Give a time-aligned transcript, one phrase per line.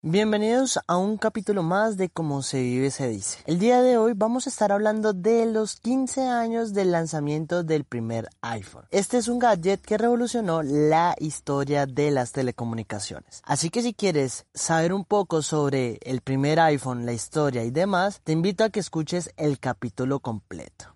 [0.00, 3.40] Bienvenidos a un capítulo más de Cómo se vive se dice.
[3.46, 7.82] El día de hoy vamos a estar hablando de los 15 años del lanzamiento del
[7.82, 8.84] primer iPhone.
[8.92, 13.42] Este es un gadget que revolucionó la historia de las telecomunicaciones.
[13.44, 18.20] Así que si quieres saber un poco sobre el primer iPhone, la historia y demás,
[18.22, 20.94] te invito a que escuches el capítulo completo.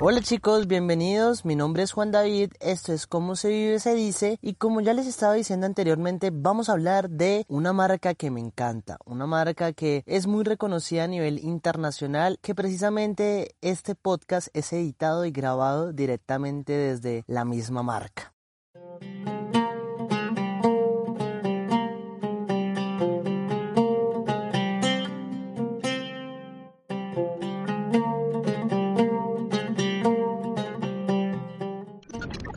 [0.00, 1.44] Hola chicos, bienvenidos.
[1.44, 2.50] Mi nombre es Juan David.
[2.58, 6.68] Esto es Cómo se vive se dice y como ya les estaba diciendo anteriormente, vamos
[6.68, 11.08] a hablar de una marca que me encanta, una marca que es muy reconocida a
[11.08, 18.33] nivel internacional, que precisamente este podcast es editado y grabado directamente desde la misma marca.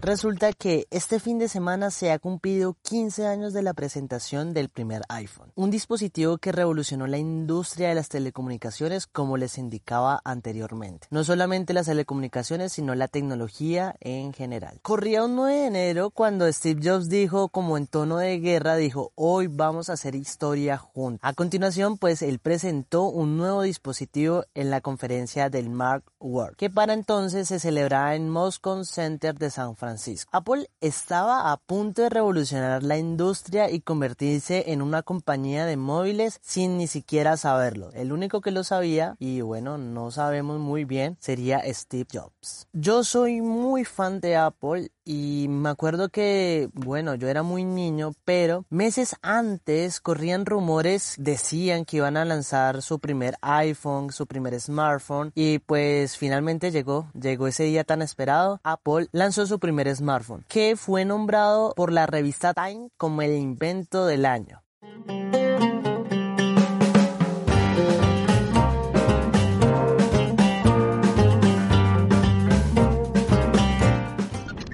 [0.07, 4.69] Resulta que este fin de semana se ha cumplido 15 años de la presentación del
[4.69, 11.07] primer iPhone, un dispositivo que revolucionó la industria de las telecomunicaciones como les indicaba anteriormente.
[11.11, 14.79] No solamente las telecomunicaciones, sino la tecnología en general.
[14.81, 19.11] Corría un 9 de enero cuando Steve Jobs dijo como en tono de guerra, dijo,
[19.15, 21.19] hoy vamos a hacer historia juntos.
[21.21, 26.69] A continuación, pues él presentó un nuevo dispositivo en la conferencia del Mark World, que
[26.69, 29.96] para entonces se celebraba en Moscone Center de San Francisco
[30.31, 36.39] Apple estaba a punto de revolucionar la industria y convertirse en una compañía de móviles
[36.43, 37.91] sin ni siquiera saberlo.
[37.93, 42.67] El único que lo sabía, y bueno, no sabemos muy bien, sería Steve Jobs.
[42.73, 48.11] Yo soy muy fan de Apple y me acuerdo que, bueno, yo era muy niño,
[48.25, 54.59] pero meses antes corrían rumores, decían que iban a lanzar su primer iPhone, su primer
[54.59, 58.59] smartphone y pues finalmente llegó, llegó ese día tan esperado.
[58.63, 64.05] Apple lanzó su primer smartphone, que fue nombrado por la revista Time como el invento
[64.05, 64.63] del año.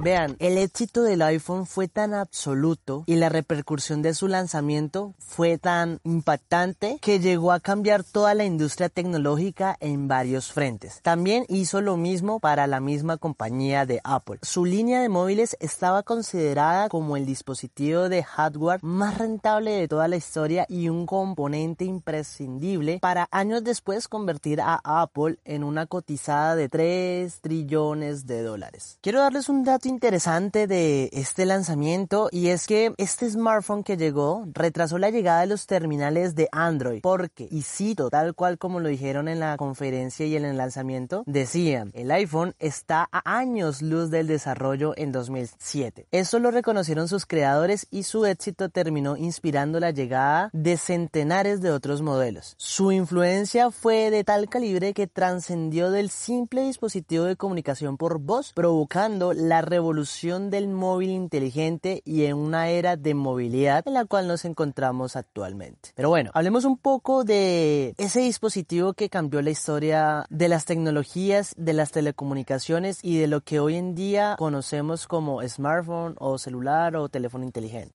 [0.03, 5.57] Vean, el éxito del iPhone fue tan absoluto y la repercusión de su lanzamiento fue
[5.57, 10.99] tan impactante que llegó a cambiar toda la industria tecnológica en varios frentes.
[11.03, 14.39] También hizo lo mismo para la misma compañía de Apple.
[14.41, 20.09] Su línea de móviles estaba considerada como el dispositivo de hardware más rentable de toda
[20.09, 26.57] la historia y un componente imprescindible para años después convertir a Apple en una cotizada
[26.57, 28.97] de 3 trillones de dólares.
[28.99, 34.43] Quiero darles un dato interesante de este lanzamiento y es que este smartphone que llegó
[34.51, 38.89] retrasó la llegada de los terminales de Android porque, y cito tal cual como lo
[38.89, 44.09] dijeron en la conferencia y en el lanzamiento, decían, el iPhone está a años luz
[44.09, 46.07] del desarrollo en 2007.
[46.11, 51.71] Eso lo reconocieron sus creadores y su éxito terminó inspirando la llegada de centenares de
[51.71, 52.55] otros modelos.
[52.57, 58.53] Su influencia fue de tal calibre que trascendió del simple dispositivo de comunicación por voz,
[58.53, 64.05] provocando la revolución evolución del móvil inteligente y en una era de movilidad en la
[64.05, 65.91] cual nos encontramos actualmente.
[65.95, 71.53] Pero bueno, hablemos un poco de ese dispositivo que cambió la historia de las tecnologías,
[71.57, 76.95] de las telecomunicaciones y de lo que hoy en día conocemos como smartphone o celular
[76.95, 77.93] o teléfono inteligente.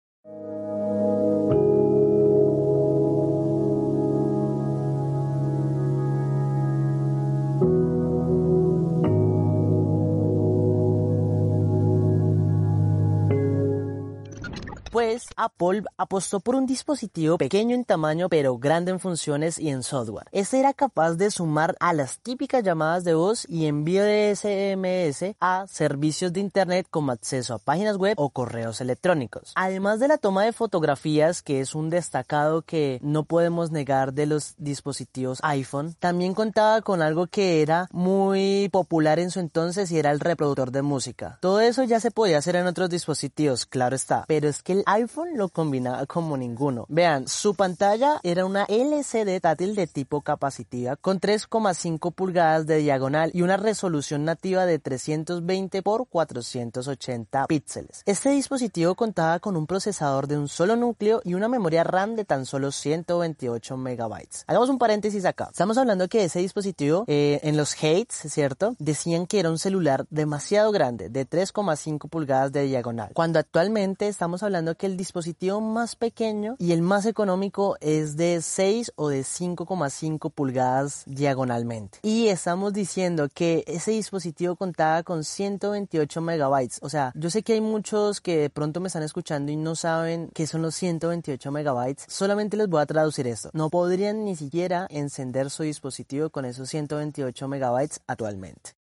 [14.98, 19.84] Pues Apple apostó por un dispositivo pequeño en tamaño pero grande en funciones y en
[19.84, 20.26] software.
[20.32, 25.36] Este era capaz de sumar a las típicas llamadas de voz y envío de SMS
[25.38, 29.52] a servicios de internet como acceso a páginas web o correos electrónicos.
[29.54, 34.26] Además de la toma de fotografías, que es un destacado que no podemos negar de
[34.26, 39.98] los dispositivos iPhone, también contaba con algo que era muy popular en su entonces y
[40.00, 41.38] era el reproductor de música.
[41.40, 44.82] Todo eso ya se podía hacer en otros dispositivos, claro está, pero es que el
[44.88, 46.86] iPhone lo combinaba como ninguno.
[46.88, 53.30] Vean, su pantalla era una LCD táctil de tipo capacitiva con 3,5 pulgadas de diagonal
[53.34, 58.02] y una resolución nativa de 320 x 480 píxeles.
[58.06, 62.24] Este dispositivo contaba con un procesador de un solo núcleo y una memoria RAM de
[62.24, 64.44] tan solo 128 megabytes.
[64.46, 65.48] Hagamos un paréntesis acá.
[65.50, 68.74] Estamos hablando que ese dispositivo eh, en los hates, ¿cierto?
[68.78, 74.42] Decían que era un celular demasiado grande, de 3,5 pulgadas de diagonal, cuando actualmente estamos
[74.42, 79.20] hablando que el dispositivo más pequeño y el más económico es de 6 o de
[79.20, 81.98] 5,5 pulgadas diagonalmente.
[82.02, 86.78] Y estamos diciendo que ese dispositivo contaba con 128 megabytes.
[86.82, 89.74] O sea, yo sé que hay muchos que de pronto me están escuchando y no
[89.74, 92.06] saben qué son los 128 megabytes.
[92.08, 93.50] Solamente les voy a traducir esto.
[93.52, 98.77] No podrían ni siquiera encender su dispositivo con esos 128 megabytes actualmente.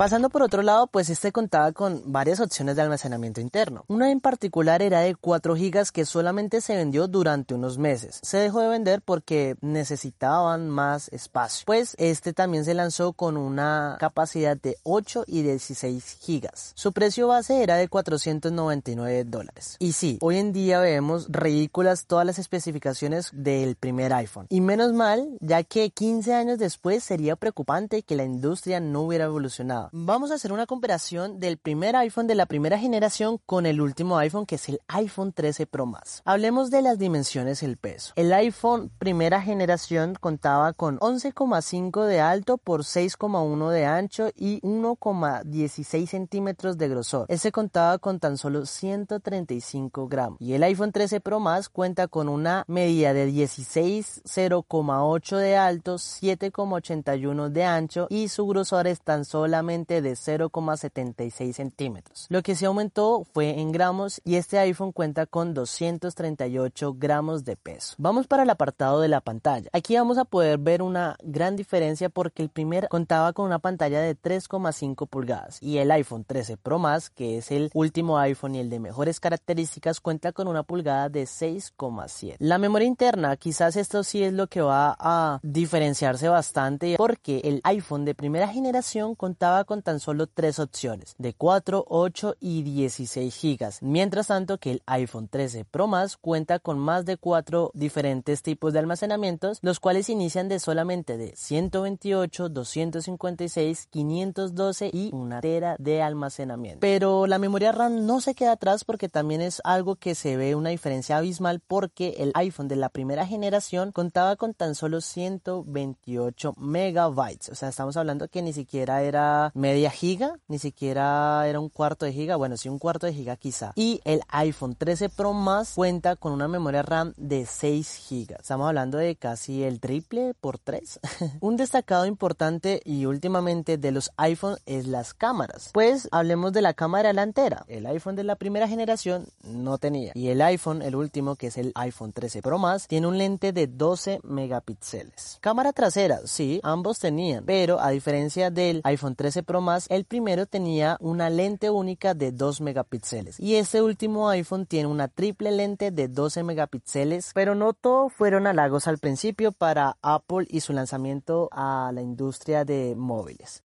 [0.00, 3.84] Pasando por otro lado, pues este contaba con varias opciones de almacenamiento interno.
[3.86, 8.18] Una en particular era de 4 GB que solamente se vendió durante unos meses.
[8.22, 11.64] Se dejó de vender porque necesitaban más espacio.
[11.66, 16.48] Pues este también se lanzó con una capacidad de 8 y 16 GB.
[16.72, 19.76] Su precio base era de 499 dólares.
[19.80, 24.46] Y sí, hoy en día vemos ridículas todas las especificaciones del primer iPhone.
[24.48, 29.26] Y menos mal, ya que 15 años después sería preocupante que la industria no hubiera
[29.26, 33.80] evolucionado vamos a hacer una comparación del primer iPhone de la primera generación con el
[33.80, 36.22] último iPhone que es el iPhone 13 Pro Max.
[36.24, 38.12] Hablemos de las dimensiones el peso.
[38.16, 46.06] El iPhone primera generación contaba con 11,5 de alto por 6,1 de ancho y 1,16
[46.06, 47.26] centímetros de grosor.
[47.28, 50.40] Ese contaba con tan solo 135 gramos.
[50.40, 57.48] Y el iPhone 13 Pro Max cuenta con una medida de 16,0,8 de alto, 7,81
[57.48, 62.26] de ancho y su grosor es tan solamente de 0,76 centímetros.
[62.28, 67.56] Lo que se aumentó fue en gramos y este iPhone cuenta con 238 gramos de
[67.56, 67.94] peso.
[67.98, 69.70] Vamos para el apartado de la pantalla.
[69.72, 74.00] Aquí vamos a poder ver una gran diferencia porque el primer contaba con una pantalla
[74.00, 78.60] de 3,5 pulgadas y el iPhone 13 Pro Max, que es el último iPhone y
[78.60, 82.36] el de mejores características, cuenta con una pulgada de 6,7.
[82.38, 87.60] La memoria interna, quizás esto sí es lo que va a diferenciarse bastante porque el
[87.64, 93.38] iPhone de primera generación contaba con tan solo tres opciones, de 4, 8 y 16
[93.42, 98.42] GB, mientras tanto que el iPhone 13 Pro Max cuenta con más de cuatro diferentes
[98.42, 105.76] tipos de almacenamientos, los cuales inician de solamente de 128, 256, 512 y una tera
[105.78, 106.80] de almacenamiento.
[106.80, 110.54] Pero la memoria RAM no se queda atrás porque también es algo que se ve
[110.54, 116.54] una diferencia abismal porque el iPhone de la primera generación contaba con tan solo 128
[116.56, 121.68] megabytes, o sea, estamos hablando que ni siquiera era media giga, ni siquiera era un
[121.68, 123.72] cuarto de giga, bueno, sí un cuarto de giga quizá.
[123.76, 128.40] Y el iPhone 13 Pro Max cuenta con una memoria RAM de 6 gigas.
[128.40, 131.00] Estamos hablando de casi el triple por 3.
[131.40, 135.70] un destacado importante y últimamente de los iPhone es las cámaras.
[135.72, 137.64] Pues hablemos de la cámara delantera.
[137.68, 140.12] El iPhone de la primera generación no tenía.
[140.14, 143.52] Y el iPhone, el último, que es el iPhone 13 Pro Max, tiene un lente
[143.52, 145.38] de 12 megapíxeles.
[145.40, 150.46] Cámara trasera, sí, ambos tenían, pero a diferencia del iPhone 13 Pro Max, el primero
[150.46, 155.90] tenía una lente única de 2 megapíxeles y este último iPhone tiene una triple lente
[155.90, 161.48] de 12 megapíxeles, pero no todo fueron halagos al principio para Apple y su lanzamiento
[161.52, 163.62] a la industria de móviles.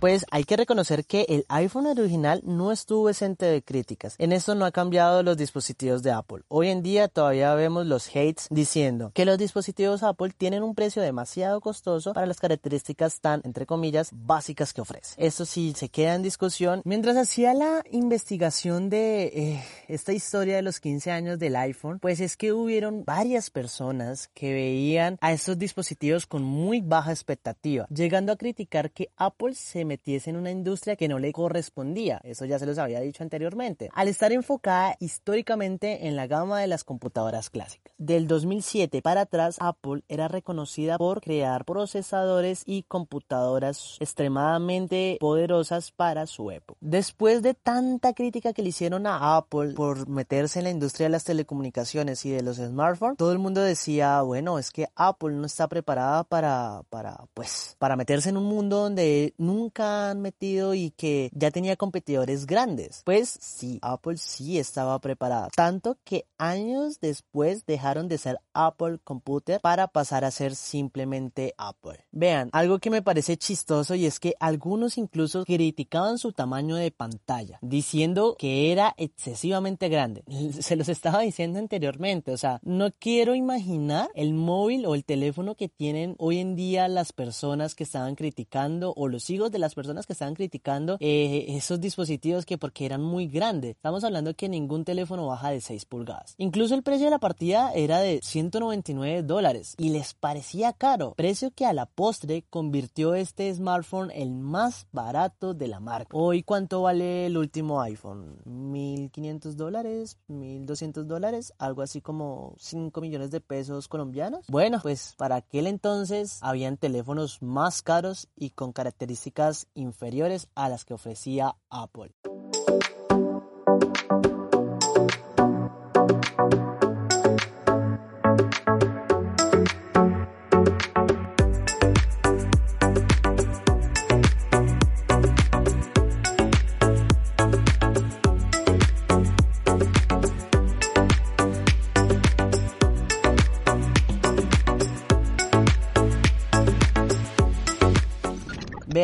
[0.00, 4.14] Pues hay que reconocer que el iPhone original no estuvo exento de críticas.
[4.18, 6.42] En esto no ha cambiado los dispositivos de Apple.
[6.48, 11.02] Hoy en día todavía vemos los hates diciendo que los dispositivos Apple tienen un precio
[11.02, 15.14] demasiado costoso para las características tan, entre comillas, básicas que ofrece.
[15.16, 16.82] Esto sí se queda en discusión.
[16.84, 22.20] Mientras hacía la investigación de eh, esta historia de los 15 años del iPhone, pues
[22.20, 28.32] es que hubieron varias personas que veían a estos dispositivos con muy baja expectativa, llegando
[28.32, 32.20] a criticar que Apple se metiese en una industria que no le correspondía.
[32.22, 33.90] Eso ya se los había dicho anteriormente.
[33.92, 37.92] Al estar enfocada históricamente en la gama de las computadoras clásicas.
[37.98, 46.26] Del 2007 para atrás, Apple era reconocida por crear procesadores y computadoras extremadamente poderosas para
[46.26, 46.78] su época.
[46.80, 51.12] Después de tanta crítica que le hicieron a Apple por meterse en la industria de
[51.12, 55.46] las telecomunicaciones y de los smartphones, todo el mundo decía, bueno, es que Apple no
[55.46, 60.74] está preparada para, para, pues, para meterse en un mundo donde nunca acá han metido
[60.74, 63.02] y que ya tenía competidores grandes.
[63.04, 69.60] Pues sí, Apple sí estaba preparada, tanto que años después dejaron de ser Apple Computer
[69.60, 72.04] para pasar a ser simplemente Apple.
[72.10, 76.90] Vean, algo que me parece chistoso y es que algunos incluso criticaban su tamaño de
[76.90, 80.24] pantalla, diciendo que era excesivamente grande.
[80.60, 85.54] Se los estaba diciendo anteriormente, o sea, no quiero imaginar el móvil o el teléfono
[85.54, 89.67] que tienen hoy en día las personas que estaban criticando o los hijos de las
[89.74, 93.76] personas que estaban criticando eh, esos dispositivos que porque eran muy grandes.
[93.76, 96.34] Estamos hablando que ningún teléfono baja de 6 pulgadas.
[96.38, 101.50] Incluso el precio de la partida era de 199 dólares y les parecía caro, precio
[101.50, 106.16] que a la postre convirtió este smartphone el más barato de la marca.
[106.16, 108.38] Hoy, ¿cuánto vale el último iPhone?
[108.44, 110.18] ¿1500 dólares?
[110.28, 111.52] ¿1200 dólares?
[111.58, 114.46] Algo así como 5 millones de pesos colombianos.
[114.48, 120.84] Bueno, pues para aquel entonces habían teléfonos más caros y con características inferiores a las
[120.84, 122.12] que ofrecía Apple.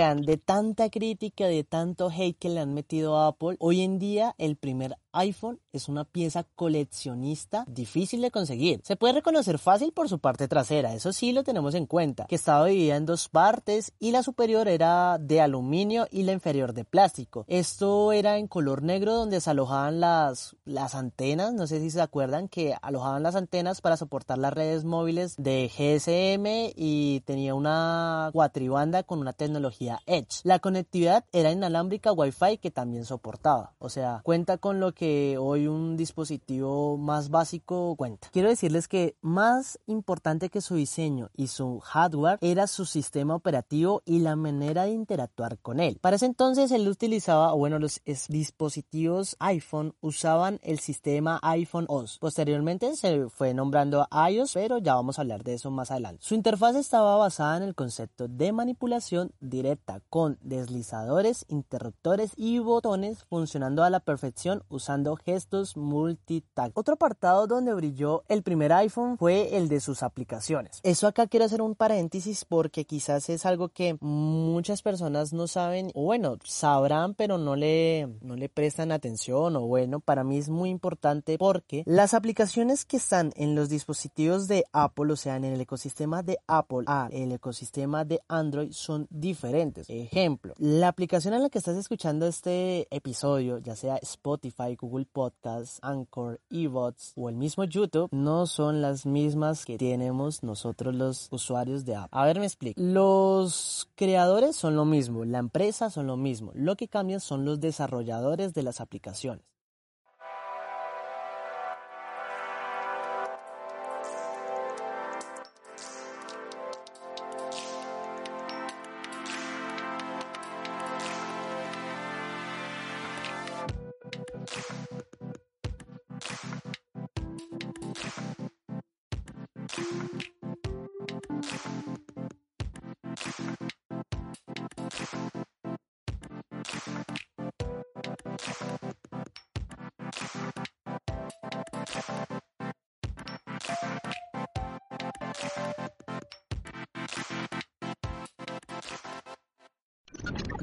[0.04, 4.34] De tanta crítica, de tanto hate que le han metido a Apple, hoy en día
[4.37, 8.80] el primer iPhone es una pieza coleccionista difícil de conseguir.
[8.84, 12.34] Se puede reconocer fácil por su parte trasera, eso sí lo tenemos en cuenta, que
[12.34, 16.84] estaba dividida en dos partes y la superior era de aluminio y la inferior de
[16.84, 17.44] plástico.
[17.49, 22.02] Esto era en color negro donde se alojaban las, las antenas, no sé si se
[22.02, 28.30] acuerdan que alojaban las antenas para soportar las redes móviles de GSM y tenía una
[28.32, 30.40] cuatribanda con una tecnología Edge.
[30.44, 35.66] La conectividad era inalámbrica Wi-Fi que también soportaba, o sea, cuenta con lo que hoy
[35.66, 38.28] un dispositivo más básico cuenta.
[38.32, 44.02] Quiero decirles que más importante que su diseño y su hardware era su sistema operativo
[44.04, 45.98] y la manera de interactuar con él.
[46.00, 52.18] Para ese entonces él utilizaba, bueno, los dispositivos iPhone usaban el sistema iPhone OS.
[52.18, 56.22] Posteriormente se fue nombrando iOS, pero ya vamos a hablar de eso más adelante.
[56.24, 63.24] Su interfaz estaba basada en el concepto de manipulación directa con deslizadores, interruptores y botones
[63.24, 66.72] funcionando a la perfección usando gestos multitouch.
[66.74, 70.80] Otro apartado donde brilló el primer iPhone fue el de sus aplicaciones.
[70.82, 75.90] Eso acá quiero hacer un paréntesis porque quizás es algo que muchas personas no saben
[75.94, 80.48] o bueno, sabrán pero no le, no le prestan atención o bueno, para mí es
[80.48, 85.44] muy importante porque las aplicaciones que están en los dispositivos de Apple, o sea, en
[85.44, 89.73] el ecosistema de Apple a el ecosistema de Android son diferentes.
[89.88, 95.78] Ejemplo, la aplicación en la que estás escuchando este episodio, ya sea Spotify, Google Podcasts,
[95.82, 101.84] Anchor, eBots o el mismo YouTube no son las mismas que tenemos nosotros los usuarios
[101.84, 102.10] de Apple.
[102.12, 102.80] A ver, me explico.
[102.80, 106.52] Los creadores son lo mismo, la empresa son lo mismo.
[106.54, 109.53] Lo que cambian son los desarrolladores de las aplicaciones.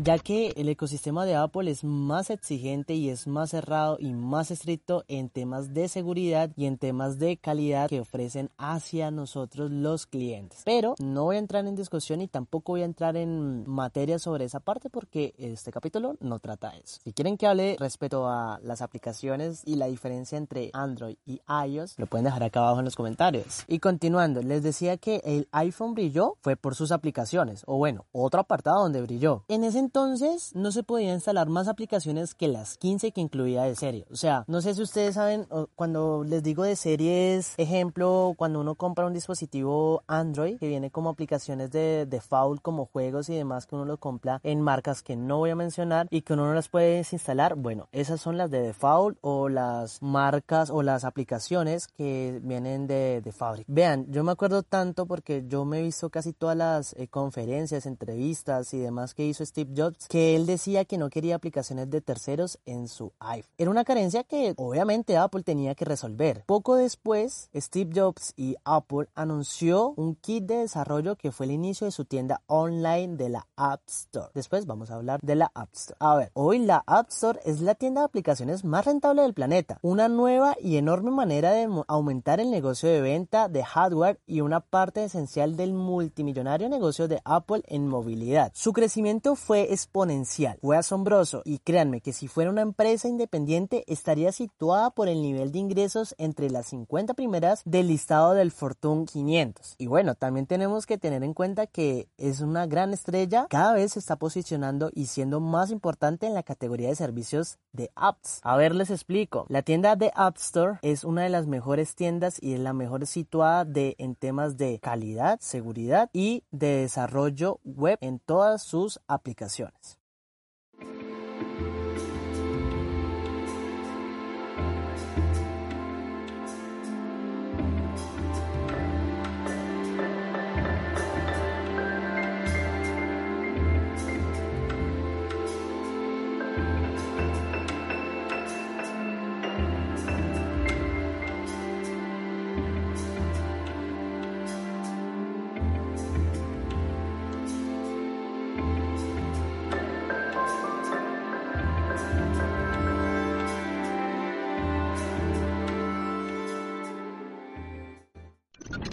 [0.03, 4.50] Ya que el ecosistema de Apple es más exigente y es más cerrado y más
[4.50, 10.08] estricto en temas de seguridad y en temas de calidad que ofrecen hacia nosotros los
[10.08, 10.62] clientes.
[10.65, 14.46] Pero no voy a entrar en discusión y tampoco voy a entrar en materia sobre
[14.46, 17.00] esa parte porque este capítulo no trata eso.
[17.03, 22.00] Si quieren que hable respecto a las aplicaciones y la diferencia entre Android y iOS,
[22.00, 23.65] lo pueden dejar acá abajo en los comentarios.
[23.67, 28.39] Y continuando, les decía que el iPhone brilló fue por sus aplicaciones, o bueno, otro
[28.39, 29.43] apartado donde brilló.
[29.48, 33.75] En ese entonces no se podía instalar más aplicaciones que las 15 que incluía de
[33.75, 34.05] serie.
[34.12, 38.75] O sea, no sé si ustedes saben, cuando les digo de series, ejemplo, cuando uno
[38.75, 43.75] compra un dispositivo Android que viene como aplicaciones de default, como juegos y demás, que
[43.75, 46.69] uno lo compra en marcas que no voy a mencionar y que uno no las
[46.69, 47.55] puede instalar.
[47.55, 53.21] Bueno, esas son las de default o las marcas o las aplicaciones que vienen de,
[53.21, 53.65] de fábrica.
[53.67, 57.86] Vean, yo me acuerdo tanto porque yo me he visto casi todas las eh, conferencias,
[57.86, 61.89] entrevistas y demás que hizo Steve Steve Jobs que él decía que no quería aplicaciones
[61.89, 63.51] de terceros en su iPhone.
[63.57, 66.43] Era una carencia que obviamente Apple tenía que resolver.
[66.45, 71.85] Poco después, Steve Jobs y Apple anunció un kit de desarrollo que fue el inicio
[71.85, 74.29] de su tienda online de la App Store.
[74.33, 75.97] Después vamos a hablar de la App Store.
[76.00, 79.79] A ver, hoy la App Store es la tienda de aplicaciones más rentable del planeta.
[79.81, 84.59] Una nueva y enorme manera de aumentar el negocio de venta de hardware y una
[84.59, 88.51] parte esencial del multimillonario negocio de Apple en movilidad.
[88.53, 94.31] Su crecimiento fue exponencial, fue asombroso y créanme que si fuera una empresa independiente estaría
[94.31, 99.75] situada por el nivel de ingresos entre las 50 primeras del listado del Fortune 500.
[99.77, 103.93] Y bueno, también tenemos que tener en cuenta que es una gran estrella, cada vez
[103.93, 108.41] se está posicionando y siendo más importante en la categoría de servicios de apps.
[108.43, 109.45] A ver, les explico.
[109.49, 113.07] La tienda de App Store es una de las mejores tiendas y es la mejor
[113.07, 119.60] situada de en temas de calidad, seguridad y de desarrollo web en todas sus aplicaciones
[119.61, 120.00] ocasiones.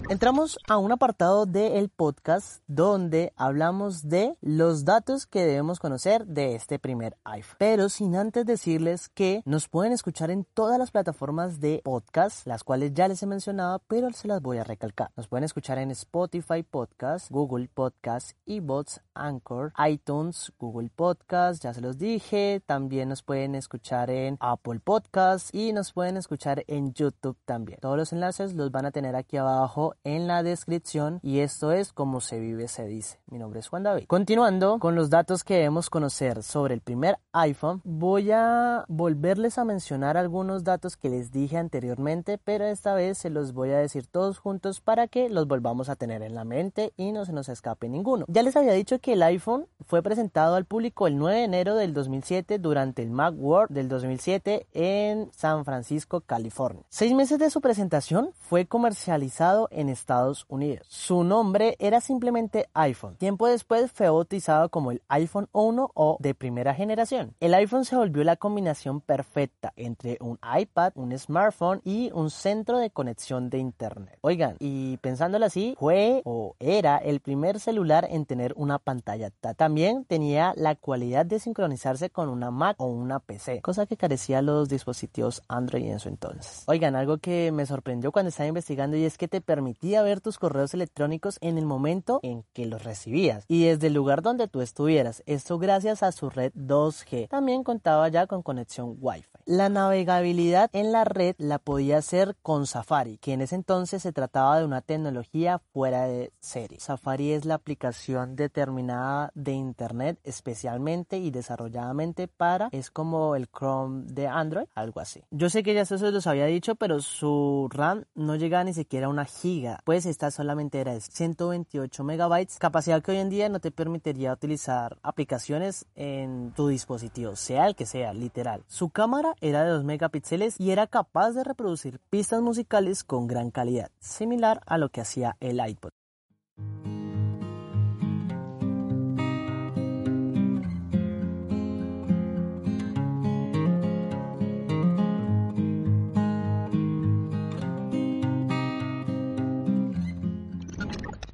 [0.09, 6.55] Entramos a un apartado del podcast donde hablamos de los datos que debemos conocer de
[6.55, 7.57] este primer iPhone.
[7.59, 12.63] Pero sin antes decirles que nos pueden escuchar en todas las plataformas de podcast, las
[12.63, 15.11] cuales ya les he mencionado, pero se las voy a recalcar.
[15.15, 21.81] Nos pueden escuchar en Spotify Podcast, Google Podcast, eBots, Anchor, iTunes, Google Podcast, ya se
[21.81, 22.63] los dije.
[22.65, 27.77] También nos pueden escuchar en Apple Podcast y nos pueden escuchar en YouTube también.
[27.79, 31.93] Todos los enlaces los van a tener aquí abajo en la descripción y esto es
[31.93, 33.19] como se vive se dice.
[33.27, 34.05] Mi nombre es Juan David.
[34.07, 39.65] Continuando con los datos que debemos conocer sobre el primer iPhone, voy a volverles a
[39.65, 44.07] mencionar algunos datos que les dije anteriormente, pero esta vez se los voy a decir
[44.07, 47.49] todos juntos para que los volvamos a tener en la mente y no se nos
[47.49, 48.25] escape ninguno.
[48.27, 51.75] Ya les había dicho que el iPhone fue presentado al público el 9 de enero
[51.75, 56.83] del 2007 durante el Macworld del 2007 en San Francisco, California.
[56.89, 60.85] Seis meses de su presentación fue comercializado en Estados Unidos.
[60.89, 63.15] Su nombre era simplemente iPhone.
[63.15, 67.35] Tiempo después fue bautizado como el iPhone 1 o de primera generación.
[67.39, 72.77] El iPhone se volvió la combinación perfecta entre un iPad, un smartphone y un centro
[72.77, 74.17] de conexión de internet.
[74.21, 80.05] Oigan, y pensándolo así, fue o era el primer celular en tener una pantalla También
[80.05, 84.69] tenía la cualidad de sincronizarse con una Mac o una PC, cosa que carecía los
[84.69, 86.63] dispositivos Android en su entonces.
[86.67, 90.37] Oigan, algo que me sorprendió cuando estaba investigando y es que te permitía ver tus
[90.37, 94.61] correos electrónicos en el momento en que los recibías y desde el lugar donde tú
[94.61, 95.23] estuvieras.
[95.25, 97.29] Esto gracias a su red 2G.
[97.29, 99.27] También contaba ya con conexión Wi-Fi.
[99.45, 104.11] La navegabilidad en la red la podía hacer con Safari, que en ese entonces se
[104.11, 106.79] trataba de una tecnología fuera de serie.
[106.79, 114.03] Safari es la aplicación determinada de Internet especialmente y desarrolladamente para, es como el Chrome
[114.05, 115.23] de Android, algo así.
[115.31, 118.73] Yo sé que ya eso se los había dicho, pero su RAM no llegaba ni
[118.73, 123.29] siquiera a una giga pues esta solamente era de 128 megabytes, capacidad que hoy en
[123.29, 128.63] día no te permitiría utilizar aplicaciones en tu dispositivo, sea el que sea, literal.
[128.67, 133.51] Su cámara era de 2 megapíxeles y era capaz de reproducir pistas musicales con gran
[133.51, 135.98] calidad, similar a lo que hacía el iPod.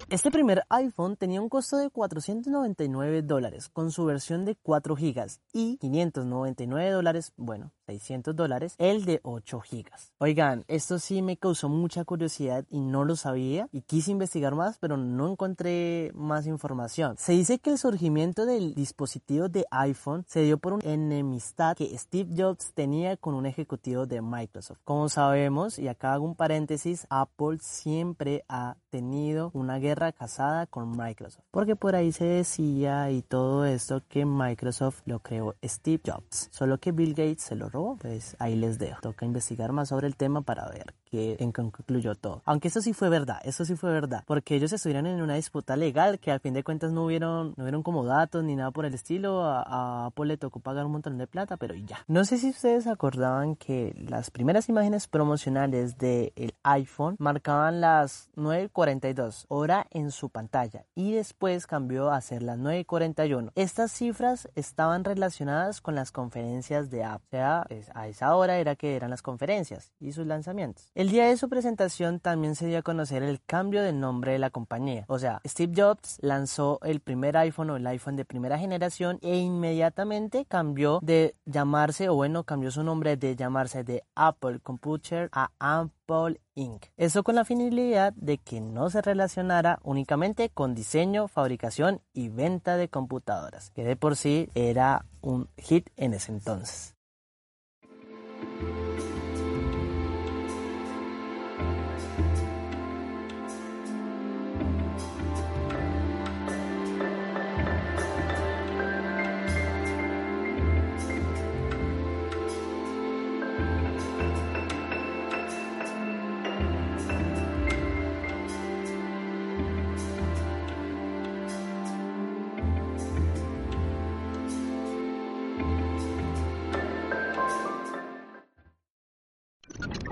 [0.08, 5.40] Este primer iPhone tenía un costo de 499 dólares con su versión de 4 GB
[5.52, 10.12] y 599 dólares, bueno, 600 dólares, el de 8 gigas.
[10.18, 14.78] Oigan, esto sí me causó mucha curiosidad y no lo sabía y quise investigar más,
[14.80, 17.16] pero no encontré más información.
[17.18, 21.98] Se dice que el surgimiento del dispositivo de iPhone se dio por una enemistad que
[21.98, 24.80] Steve Jobs tenía con un ejecutivo de Microsoft.
[24.84, 30.92] Como sabemos, y acá hago un paréntesis, Apple siempre ha tenido una guerra casada con
[30.98, 36.50] Microsoft, porque por ahí se decía y todo esto que Microsoft lo creó Steve Jobs,
[36.52, 37.70] solo que Bill Gates se lo
[38.00, 39.02] pues ahí les dejo.
[39.02, 42.42] Toca investigar más sobre el tema para ver qué en concluyó todo.
[42.46, 45.76] Aunque eso sí fue verdad, eso sí fue verdad, porque ellos estuvieron en una disputa
[45.76, 48.86] legal que al fin de cuentas no hubieron, no hubieron como datos ni nada por
[48.86, 49.44] el estilo.
[49.44, 52.04] A, Apple le tocó pagar un montón de plata, pero ya.
[52.08, 59.46] No sé si ustedes acordaban que las primeras imágenes promocionales del iPhone marcaban las 9.42
[59.48, 63.52] hora en su pantalla y después cambió a ser las 9.41.
[63.56, 67.26] Estas cifras estaban relacionadas con las conferencias de Apple.
[67.26, 70.92] O sea, a esa hora era que eran las conferencias y sus lanzamientos.
[70.96, 74.40] El día de su presentación también se dio a conocer el cambio del nombre de
[74.40, 75.04] la compañía.
[75.10, 79.36] O sea, Steve Jobs lanzó el primer iPhone o el iPhone de primera generación e
[79.36, 85.52] inmediatamente cambió de llamarse, o bueno, cambió su nombre de llamarse de Apple Computer a
[85.60, 86.86] Apple Inc.
[86.96, 92.78] Eso con la finalidad de que no se relacionara únicamente con diseño, fabricación y venta
[92.78, 96.95] de computadoras, que de por sí era un hit en ese entonces.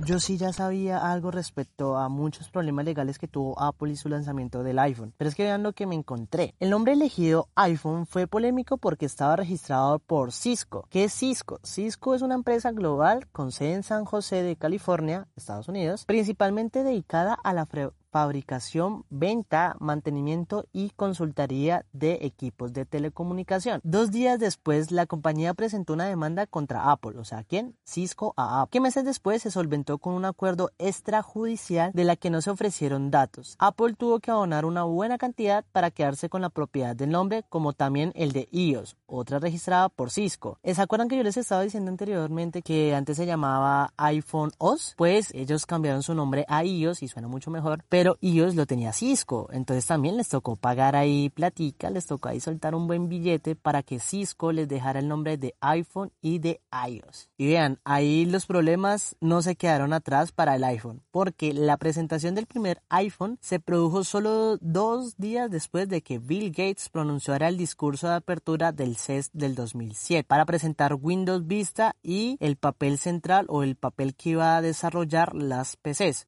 [0.06, 4.10] Yo sí ya sabía algo respecto a muchos problemas legales que tuvo Apple y su
[4.10, 6.56] lanzamiento del iPhone, pero es que vean lo que me encontré.
[6.60, 10.86] El nombre elegido iPhone fue polémico porque estaba registrado por Cisco.
[10.90, 11.62] ¿Qué es Cisco?
[11.64, 16.84] Cisco es una empresa global con sede en San José de California, Estados Unidos, principalmente
[16.84, 17.66] dedicada a la
[18.14, 23.82] fabricación, venta, mantenimiento y consultoría de equipos de telecomunicación.
[23.84, 27.76] Dos días después, la compañía presentó una demanda contra Apple, o sea, ¿quién?
[27.84, 32.30] Cisco a Apple, que meses después se solventó con un acuerdo extrajudicial de la que
[32.30, 33.56] no se ofrecieron datos.
[33.58, 37.74] Apple tuvo que abonar una buena cantidad para quedarse con la propiedad del nombre, como
[37.74, 40.60] también el de iOS, otra registrada por Cisco.
[40.64, 44.94] ¿Se acuerdan que yo les estaba diciendo anteriormente que antes se llamaba iPhone OS?
[44.98, 48.66] Pues ellos cambiaron su nombre a iOS y suena mucho mejor, pero pero ellos lo
[48.66, 53.08] tenía Cisco, entonces también les tocó pagar ahí platica, les tocó ahí soltar un buen
[53.08, 57.30] billete para que Cisco les dejara el nombre de iPhone y de iOS.
[57.38, 62.36] Y vean, ahí los problemas no se quedaron atrás para el iPhone, porque la presentación
[62.36, 67.56] del primer iPhone se produjo solo dos días después de que Bill Gates pronunciara el
[67.56, 73.46] discurso de apertura del CES del 2007 para presentar Windows Vista y el papel central
[73.48, 76.28] o el papel que iba a desarrollar las PCs.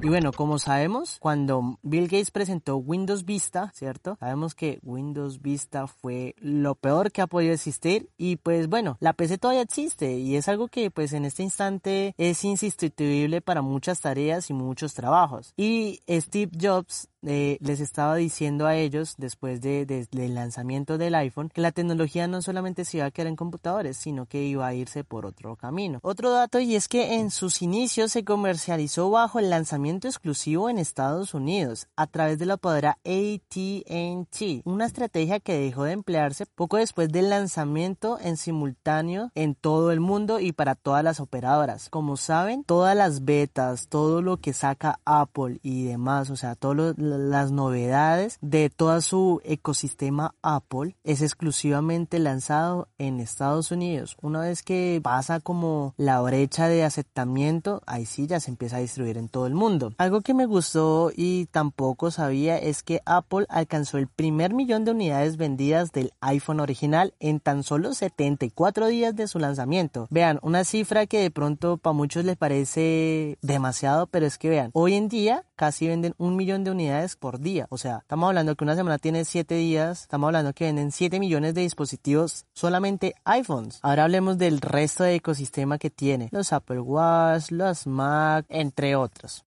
[0.00, 4.16] Y bueno, como sabemos, cuando Bill Gates presentó Windows Vista, ¿cierto?
[4.20, 9.12] Sabemos que Windows Vista fue lo peor que ha podido existir y pues bueno, la
[9.12, 14.00] PC todavía existe y es algo que pues en este instante es insustituible para muchas
[14.00, 15.52] tareas y muchos trabajos.
[15.56, 21.50] Y Steve Jobs eh, les estaba diciendo a ellos después de, del lanzamiento del iPhone
[21.50, 24.74] que la tecnología no solamente se iba a quedar en computadores, sino que iba a
[24.74, 25.98] irse por otro camino.
[26.02, 30.78] Otro dato y es que en sus inicios se comercializó bajo el lanzamiento exclusivo en
[30.78, 36.76] Estados Unidos a través de la poderosa AT&T, una estrategia que dejó de emplearse poco
[36.76, 41.88] después del lanzamiento en simultáneo en todo el mundo y para todas las operadoras.
[41.90, 46.74] Como saben, todas las betas, todo lo que saca Apple y demás, o sea, todo
[46.74, 54.16] lo las novedades de todo su ecosistema Apple es exclusivamente lanzado en Estados Unidos.
[54.20, 58.80] Una vez que pasa como la brecha de aceptamiento, ahí sí ya se empieza a
[58.80, 59.92] distribuir en todo el mundo.
[59.98, 64.90] Algo que me gustó y tampoco sabía es que Apple alcanzó el primer millón de
[64.90, 70.08] unidades vendidas del iPhone original en tan solo 74 días de su lanzamiento.
[70.10, 74.70] Vean, una cifra que de pronto para muchos les parece demasiado, pero es que vean,
[74.72, 77.66] hoy en día casi venden un millón de unidades por día.
[77.70, 81.20] O sea, estamos hablando que una semana tiene 7 días, estamos hablando que venden 7
[81.20, 83.78] millones de dispositivos solamente iPhones.
[83.82, 89.44] Ahora hablemos del resto de ecosistema que tiene, los Apple Watch, los Mac, entre otros.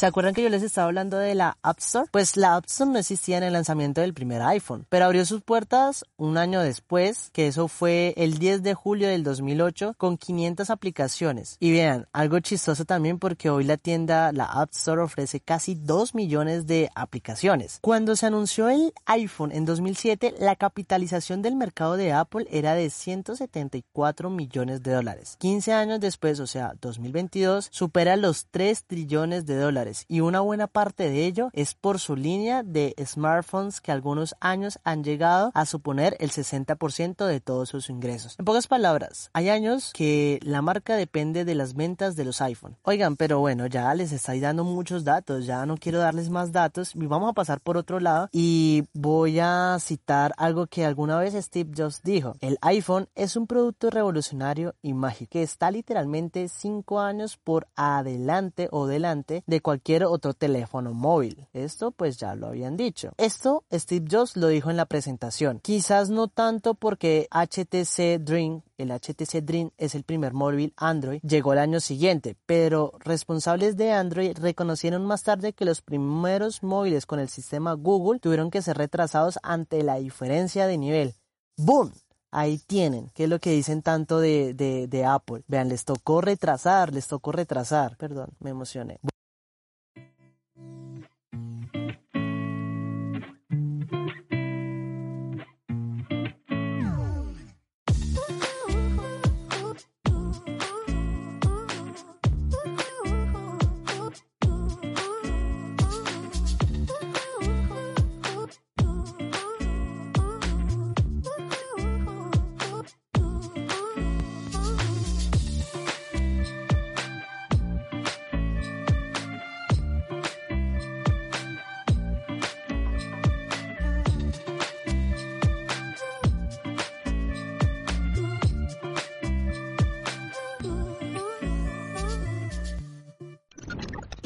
[0.00, 2.08] ¿Se acuerdan que yo les estaba hablando de la App Store?
[2.10, 5.42] Pues la App Store no existía en el lanzamiento del primer iPhone, pero abrió sus
[5.42, 10.70] puertas un año después, que eso fue el 10 de julio del 2008, con 500
[10.70, 11.58] aplicaciones.
[11.60, 16.14] Y vean, algo chistoso también porque hoy la tienda, la App Store ofrece casi 2
[16.14, 17.78] millones de aplicaciones.
[17.82, 22.88] Cuando se anunció el iPhone en 2007, la capitalización del mercado de Apple era de
[22.88, 25.36] 174 millones de dólares.
[25.40, 30.66] 15 años después, o sea, 2022, supera los 3 trillones de dólares y una buena
[30.66, 35.66] parte de ello es por su línea de smartphones que algunos años han llegado a
[35.66, 38.34] suponer el 60% de todos sus ingresos.
[38.38, 42.76] En pocas palabras, hay años que la marca depende de las ventas de los iPhone.
[42.82, 46.94] Oigan, pero bueno, ya les estoy dando muchos datos, ya no quiero darles más datos
[46.94, 51.34] y vamos a pasar por otro lado y voy a citar algo que alguna vez
[51.34, 52.34] Steve Jobs dijo.
[52.40, 58.68] El iPhone es un producto revolucionario y mágico que está literalmente 5 años por adelante
[58.70, 61.46] o delante de cualquier otro teléfono móvil.
[61.52, 63.12] Esto pues ya lo habían dicho.
[63.16, 65.60] Esto Steve Jobs lo dijo en la presentación.
[65.60, 71.52] Quizás no tanto porque HTC Dream el HTC Dream es el primer móvil Android, llegó
[71.52, 77.20] el año siguiente, pero responsables de Android reconocieron más tarde que los primeros móviles con
[77.20, 81.14] el sistema Google tuvieron que ser retrasados ante la diferencia de nivel.
[81.56, 81.92] ¡Boom!
[82.32, 85.42] Ahí tienen, que es lo que dicen tanto de, de, de Apple.
[85.48, 87.96] Vean, les tocó retrasar, les tocó retrasar.
[87.96, 89.00] Perdón, me emocioné.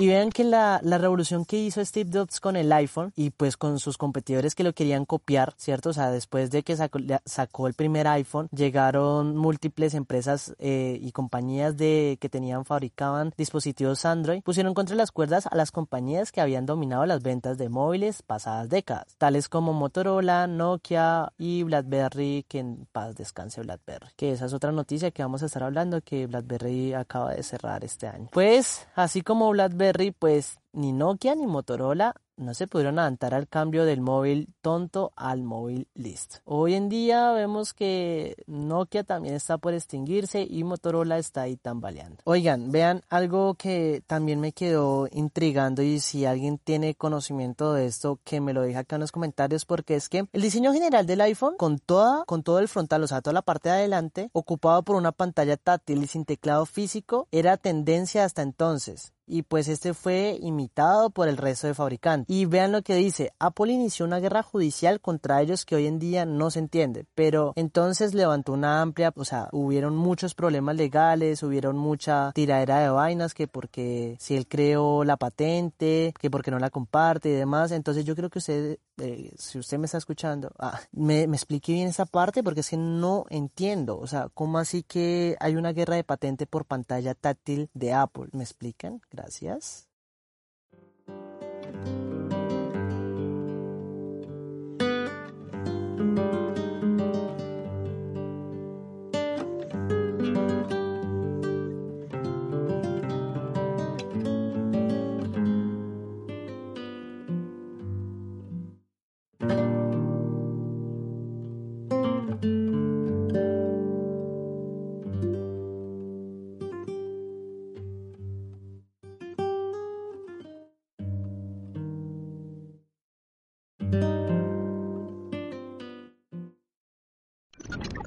[0.04, 3.56] Y vean que la, la, revolución que hizo Steve Jobs con el iPhone y pues
[3.56, 5.88] con sus competidores que lo querían copiar, ¿cierto?
[5.88, 11.10] O sea, después de que sacó, sacó el primer iPhone, llegaron múltiples empresas eh, y
[11.12, 16.42] compañías de que tenían, fabricaban dispositivos Android, pusieron contra las cuerdas a las compañías que
[16.42, 22.58] habían dominado las ventas de móviles pasadas décadas, tales como Motorola, Nokia y BlackBerry, que
[22.58, 24.08] en paz descanse BlackBerry.
[24.16, 27.84] Que esa es otra noticia que vamos a estar hablando, que BlackBerry acaba de cerrar
[27.84, 28.28] este año.
[28.30, 33.84] Pues, así como BlackBerry pues ni Nokia ni Motorola no se pudieron adaptar al cambio
[33.84, 36.38] del móvil tonto al móvil list.
[36.44, 42.16] Hoy en día vemos que Nokia también está por extinguirse y Motorola está ahí tambaleando.
[42.24, 48.18] Oigan, vean algo que también me quedó intrigando y si alguien tiene conocimiento de esto
[48.24, 51.20] que me lo deja acá en los comentarios porque es que el diseño general del
[51.20, 54.82] iPhone con toda con todo el frontal, o sea, toda la parte de adelante ocupado
[54.82, 59.94] por una pantalla táctil y sin teclado físico era tendencia hasta entonces y pues este
[59.94, 62.34] fue imitado por el resto de fabricantes.
[62.34, 65.98] Y vean lo que dice, Apple inició una guerra judicial contra ellos que hoy en
[65.98, 71.42] día no se entiende, pero entonces levantó una amplia, o sea, hubieron muchos problemas legales,
[71.42, 76.58] hubieron mucha tiradera de vainas que porque si él creó la patente, que porque no
[76.58, 80.52] la comparte y demás, entonces yo creo que usted, eh, si usted me está escuchando,
[80.58, 84.58] ah, me, me explique bien esa parte porque es que no entiendo, o sea, ¿cómo
[84.58, 88.28] así que hay una guerra de patente por pantalla táctil de Apple?
[88.32, 89.00] ¿Me explican?
[89.14, 89.88] Gracias.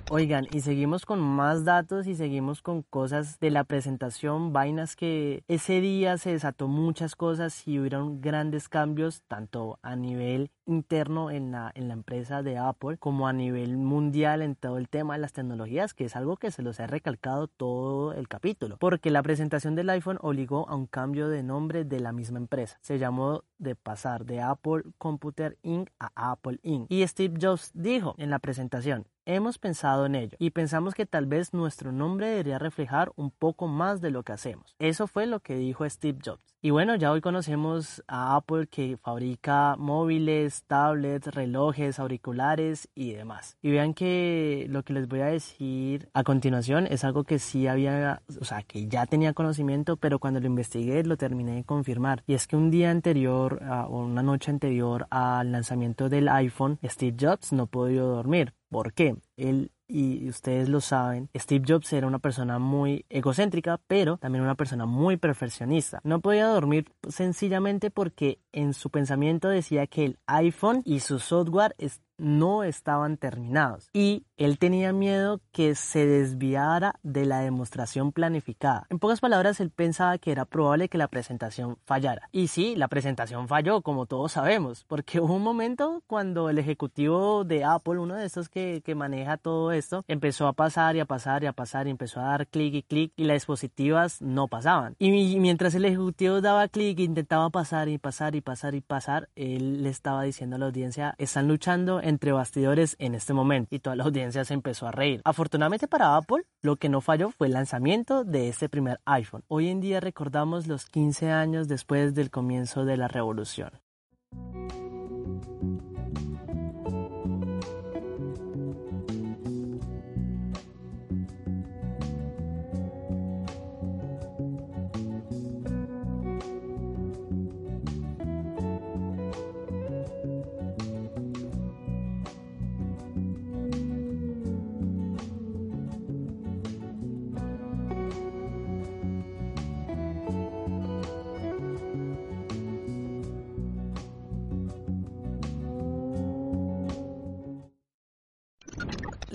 [0.10, 5.44] Oigan, y seguimos con más datos y seguimos con cosas de la presentación, vainas que
[5.50, 11.52] ese día se desató muchas cosas y hubieron grandes cambios tanto a nivel interno en
[11.52, 15.20] la, en la empresa de Apple como a nivel mundial en todo el tema de
[15.20, 19.24] las tecnologías, que es algo que se los ha recalcado todo el capítulo, porque la
[19.24, 22.78] presentación del iPhone obligó a un cambio de nombre de la misma empresa.
[22.82, 25.90] Se llamó de pasar de Apple Computer Inc.
[26.00, 26.90] a Apple Inc.
[26.90, 31.26] Y Steve Jobs dijo en la presentación, Hemos pensado en ello y pensamos que tal
[31.26, 34.74] vez nuestro nombre debería reflejar un poco más de lo que hacemos.
[34.80, 36.56] Eso fue lo que dijo Steve Jobs.
[36.62, 43.58] Y bueno, ya hoy conocemos a Apple que fabrica móviles, tablets, relojes, auriculares y demás.
[43.62, 47.68] Y vean que lo que les voy a decir a continuación es algo que sí
[47.68, 52.24] había, o sea, que ya tenía conocimiento, pero cuando lo investigué lo terminé de confirmar.
[52.28, 57.18] Y es que un día anterior o una noche anterior al lanzamiento del iPhone, Steve
[57.20, 58.54] Jobs no podía dormir.
[58.70, 59.16] ¿Por qué?
[59.38, 64.56] Él y ustedes lo saben, Steve Jobs era una persona muy egocéntrica, pero también una
[64.56, 66.02] persona muy perfeccionista.
[66.04, 71.74] No podía dormir sencillamente porque en su pensamiento decía que el iPhone y su software
[72.18, 78.86] no estaban terminados y él tenía miedo que se desviara de la demostración planificada.
[78.90, 82.30] En pocas palabras, él pensaba que era probable que la presentación fallara.
[82.32, 87.44] Y sí, la presentación falló, como todos sabemos, porque hubo un momento cuando el ejecutivo
[87.44, 91.06] de Apple, uno de estos que, que maneja todo esto, empezó a pasar y a
[91.06, 94.48] pasar y a pasar y empezó a dar clic y clic y las dispositivas no
[94.48, 94.96] pasaban.
[95.00, 99.84] Y mientras el ejecutivo daba clic intentaba pasar y pasar y pasar y pasar, él
[99.84, 103.96] le estaba diciendo a la audiencia, están luchando entre bastidores en este momento y toda
[103.96, 105.22] la audiencia se empezó a reír.
[105.26, 109.44] Afortunadamente para Apple, lo que no falló fue el lanzamiento de este primer iPhone.
[109.48, 113.72] Hoy en día recordamos los 15 años después del comienzo de la revolución.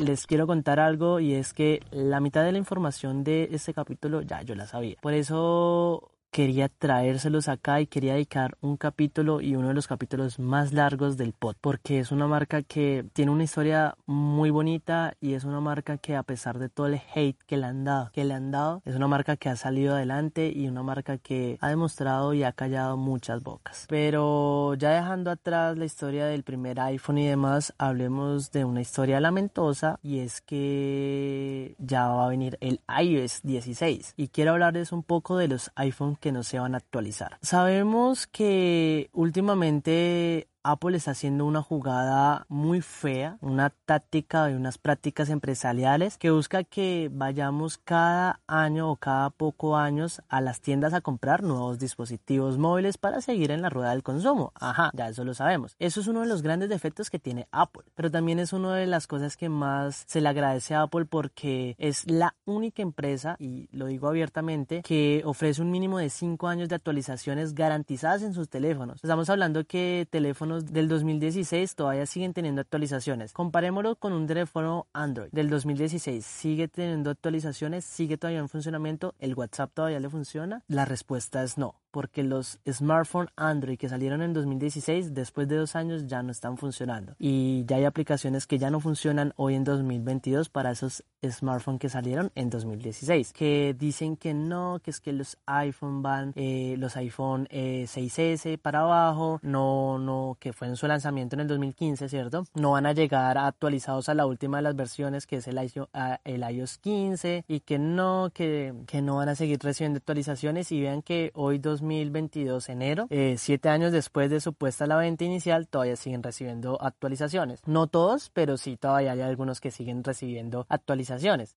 [0.03, 4.23] Les quiero contar algo y es que la mitad de la información de este capítulo
[4.23, 4.97] ya yo la sabía.
[5.01, 10.39] Por eso quería traérselos acá y quería dedicar un capítulo y uno de los capítulos
[10.39, 15.35] más largos del pod porque es una marca que tiene una historia muy bonita y
[15.35, 18.25] es una marca que a pesar de todo el hate que le han dado, que
[18.25, 21.69] le han dado, es una marca que ha salido adelante y una marca que ha
[21.69, 23.85] demostrado y ha callado muchas bocas.
[23.91, 29.21] Pero ya dejando atrás la historia del primer iPhone y demás, hablemos de una historia
[29.21, 35.03] lamentosa y es que ya va a venir el iOS 16 y quiero hablarles un
[35.03, 37.37] poco de los iPhone que no se van a actualizar.
[37.43, 45.29] Sabemos que últimamente Apple está haciendo una jugada muy fea, una táctica y unas prácticas
[45.29, 51.01] empresariales que busca que vayamos cada año o cada poco años a las tiendas a
[51.01, 54.53] comprar nuevos dispositivos móviles para seguir en la rueda del consumo.
[54.55, 55.75] Ajá, ya eso lo sabemos.
[55.81, 58.87] Eso es uno de los grandes defectos que tiene Apple, pero también es una de
[58.87, 63.69] las cosas que más se le agradece a Apple porque es la única empresa, y
[63.73, 68.49] lo digo abiertamente, que ofrece un mínimo de 5 años de actualizaciones garantizadas en sus
[68.49, 69.01] teléfonos.
[69.03, 73.33] Estamos hablando que teléfonos del 2016 todavía siguen teniendo actualizaciones.
[73.33, 76.25] Comparémoslo con un teléfono Android del 2016.
[76.25, 77.85] ¿Sigue teniendo actualizaciones?
[77.85, 79.15] ¿Sigue todavía en funcionamiento?
[79.19, 80.63] ¿El WhatsApp todavía le funciona?
[80.69, 85.77] La respuesta es no porque los smartphones Android que salieron en 2016 después de dos
[85.77, 87.15] años ya no están funcionando.
[87.19, 91.89] Y ya hay aplicaciones que ya no funcionan hoy en 2022 para esos smartphones que
[91.89, 96.97] salieron en 2016 que dicen que no que es que los iPhone van eh, los
[96.97, 102.09] iPhone 6S eh, para abajo no no que fue en su lanzamiento en el 2015
[102.09, 105.59] cierto no van a llegar actualizados a la última de las versiones que es el
[105.59, 105.89] iOS,
[106.25, 110.73] el iOS 15 y que no que, que no van a seguir recibiendo actualizaciones.
[110.73, 114.87] Y vean que hoy dos 2022 enero, eh, siete años después de su puesta a
[114.87, 117.61] la venta inicial, todavía siguen recibiendo actualizaciones.
[117.67, 121.57] No todos, pero sí todavía hay algunos que siguen recibiendo actualizaciones.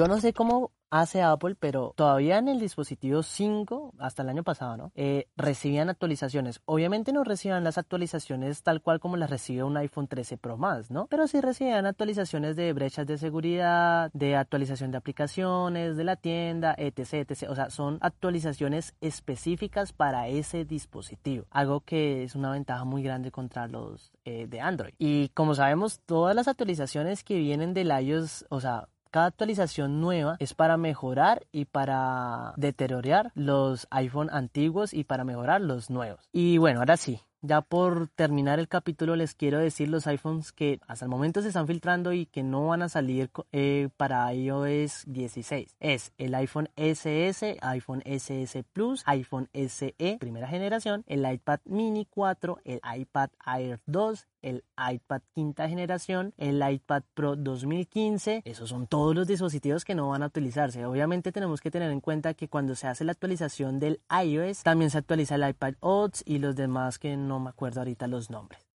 [0.00, 4.42] Yo no sé cómo hace Apple, pero todavía en el dispositivo 5, hasta el año
[4.42, 4.92] pasado, ¿no?
[4.94, 6.62] Eh, recibían actualizaciones.
[6.64, 10.90] Obviamente no recibían las actualizaciones tal cual como las recibe un iPhone 13 Pro más,
[10.90, 11.06] ¿no?
[11.08, 16.74] Pero sí recibían actualizaciones de brechas de seguridad, de actualización de aplicaciones, de la tienda,
[16.78, 17.50] etc, etc.
[17.50, 21.44] O sea, son actualizaciones específicas para ese dispositivo.
[21.50, 24.94] Algo que es una ventaja muy grande contra los eh, de Android.
[24.96, 30.36] Y como sabemos, todas las actualizaciones que vienen del iOS, o sea, cada actualización nueva
[30.38, 36.28] es para mejorar y para deteriorar los iPhone antiguos y para mejorar los nuevos.
[36.32, 40.78] Y bueno, ahora sí, ya por terminar el capítulo les quiero decir los iPhones que
[40.86, 45.04] hasta el momento se están filtrando y que no van a salir eh, para iOS
[45.06, 45.76] 16.
[45.80, 52.58] Es el iPhone SS, iPhone SS Plus, iPhone SE primera generación, el iPad mini 4,
[52.64, 58.42] el iPad Air 2, el iPad quinta generación, el iPad Pro 2015.
[58.44, 60.84] Esos son todos los dispositivos que no van a utilizarse.
[60.86, 64.90] Obviamente tenemos que tener en cuenta que cuando se hace la actualización del iOS, también
[64.90, 68.69] se actualiza el iPad OS y los demás que no me acuerdo ahorita los nombres.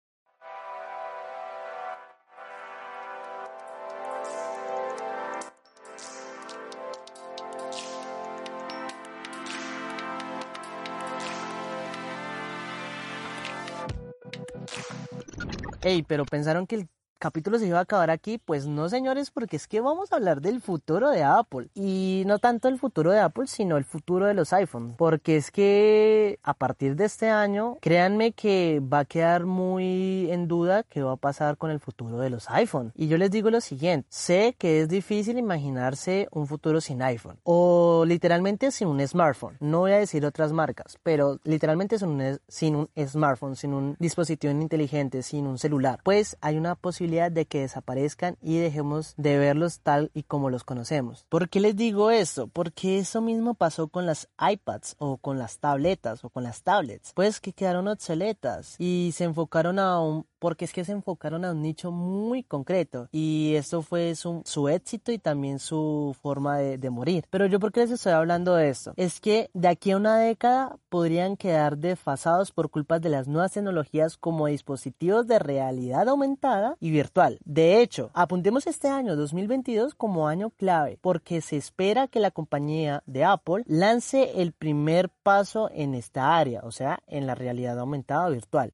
[15.83, 16.89] Ey, pero pensaron que el
[17.23, 20.41] capítulo se iba a acabar aquí, pues no señores, porque es que vamos a hablar
[20.41, 21.69] del futuro de Apple.
[21.73, 24.97] Y no tanto el futuro de Apple, sino el futuro de los iPhones.
[24.97, 30.49] Porque es que a partir de este año, créanme que va a quedar muy en
[30.49, 32.91] duda qué va a pasar con el futuro de los iPhones.
[32.93, 37.39] Y yo les digo lo siguiente, sé que es difícil imaginarse un futuro sin iPhone.
[37.43, 39.55] O literalmente sin un smartphone.
[39.61, 43.95] No voy a decir otras marcas, pero literalmente sin un, sin un smartphone, sin un
[43.97, 46.01] dispositivo inteligente, sin un celular.
[46.03, 50.63] Pues hay una posibilidad de que desaparezcan y dejemos de verlos tal y como los
[50.63, 51.25] conocemos.
[51.29, 52.47] ¿Por qué les digo esto?
[52.47, 57.11] Porque eso mismo pasó con las iPads o con las tabletas o con las tablets,
[57.13, 61.51] pues que quedaron obsoletas y se enfocaron a un porque es que se enfocaron a
[61.51, 66.77] un nicho muy concreto y esto fue su, su éxito y también su forma de,
[66.77, 67.23] de, morir.
[67.29, 68.91] Pero yo por qué les estoy hablando de esto?
[68.97, 73.53] Es que de aquí a una década podrían quedar desfasados por culpa de las nuevas
[73.53, 77.37] tecnologías como dispositivos de realidad aumentada y virtual.
[77.43, 83.03] De hecho, apuntemos este año 2022 como año clave porque se espera que la compañía
[83.05, 88.29] de Apple lance el primer paso en esta área, o sea, en la realidad aumentada
[88.29, 88.73] virtual.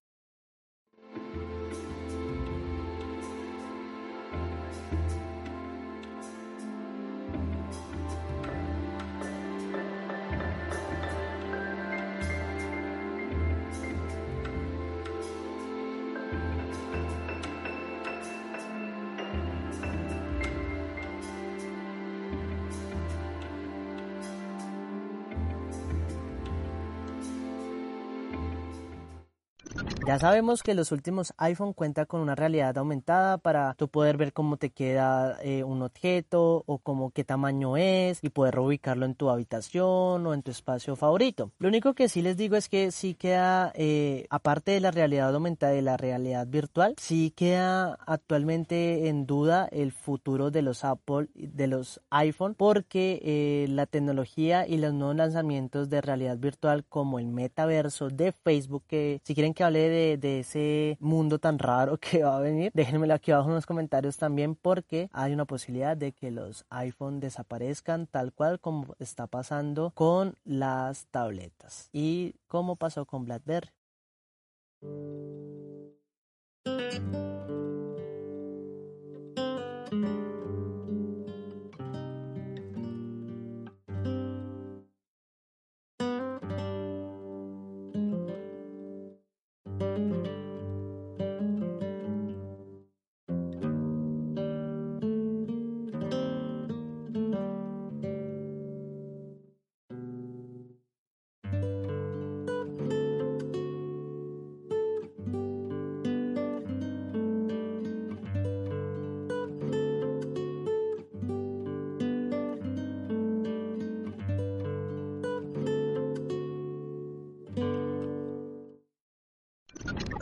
[30.10, 34.34] Ya sabemos que los últimos iPhone cuentan con una realidad aumentada para tú poder ver
[34.34, 39.14] cómo te queda eh, un objeto o cómo qué tamaño es y poder ubicarlo en
[39.14, 41.52] tu habitación o en tu espacio favorito.
[41.60, 45.32] Lo único que sí les digo es que sí queda, eh, aparte de la realidad
[45.32, 51.28] aumentada y la realidad virtual, sí queda actualmente en duda el futuro de los Apple,
[51.36, 57.20] de los iPhone, porque eh, la tecnología y los nuevos lanzamientos de realidad virtual como
[57.20, 61.98] el metaverso de Facebook, que si quieren que hable de de, ese mundo tan raro
[61.98, 65.96] que va a venir, déjenmelo aquí abajo en los comentarios también porque hay una posibilidad
[65.98, 72.76] de que los iPhone desaparezcan tal cual como está pasando con las tabletas y como
[72.76, 73.70] pasó con BlackBerry.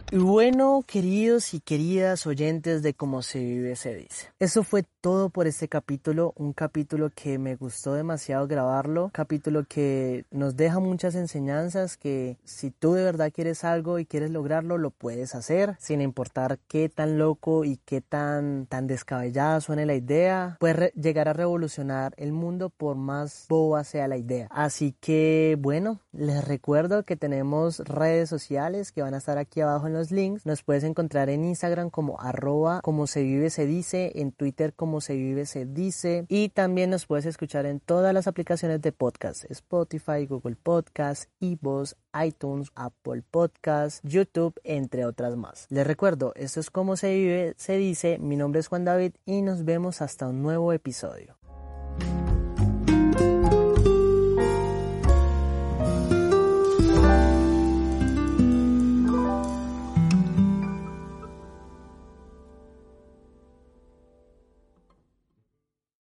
[0.09, 4.29] Y bueno, queridos y queridas oyentes de cómo se vive se dice.
[4.39, 10.25] Eso fue todo por este capítulo, un capítulo que me gustó demasiado grabarlo, capítulo que
[10.31, 14.89] nos deja muchas enseñanzas que si tú de verdad quieres algo y quieres lograrlo, lo
[14.89, 20.57] puedes hacer, sin importar qué tan loco y qué tan, tan descabellada suene la idea,
[20.59, 24.49] puedes llegar a revolucionar el mundo por más boba sea la idea.
[24.51, 29.87] Así que bueno, les recuerdo que tenemos redes sociales que van a estar aquí abajo
[29.87, 34.11] en los links, nos puedes encontrar en Instagram como arroba como se vive se dice,
[34.15, 38.27] en Twitter como se vive se dice y también nos puedes escuchar en todas las
[38.27, 41.93] aplicaciones de podcast, Spotify, Google Podcast, iVoox,
[42.25, 45.67] iTunes, Apple Podcast, YouTube, entre otras más.
[45.69, 49.41] Les recuerdo, esto es como se vive, se dice, mi nombre es Juan David y
[49.41, 51.37] nos vemos hasta un nuevo episodio.